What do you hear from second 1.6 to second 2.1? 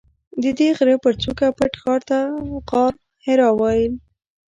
غار